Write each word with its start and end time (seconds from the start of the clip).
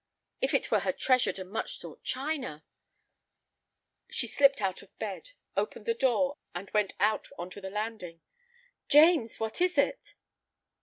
If 0.41 0.55
it 0.55 0.71
were 0.71 0.79
her 0.79 0.91
treasured 0.93 1.37
and 1.37 1.51
much 1.51 1.77
sought 1.77 2.03
china! 2.03 2.65
She 4.09 4.25
slipped 4.25 4.59
out 4.59 4.81
of 4.81 4.97
bed, 4.97 5.33
opened 5.55 5.85
the 5.85 5.93
door, 5.93 6.39
and 6.55 6.71
went 6.71 6.93
out 6.99 7.27
on 7.37 7.51
to 7.51 7.61
the 7.61 7.69
landing. 7.69 8.21
"James, 8.89 9.39
what 9.39 9.61
is 9.61 9.77
it?" 9.77 10.15